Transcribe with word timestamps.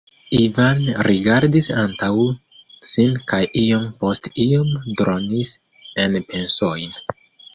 Ivan 0.37 0.79
rigardis 1.07 1.67
antaŭ 1.81 2.09
sin 2.93 3.13
kaj 3.33 3.41
iom 3.65 3.85
post 4.05 4.31
iom 4.47 4.71
dronis 5.01 5.51
en 6.05 6.17
pensojn. 6.33 6.99